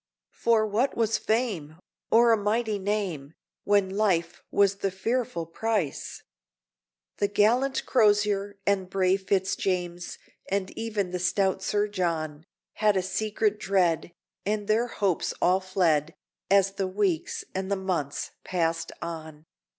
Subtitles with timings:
[0.33, 1.77] For what was fame,
[2.09, 6.23] or a mighty name, When life was the fearful price?
[7.17, 10.17] The gallant Crozier, and brave Fitz James,
[10.49, 14.11] And even the stout Sir John, Had a secret dread,
[14.43, 16.15] and their hopes all fled,
[16.49, 19.45] As the weeks and the months passed on.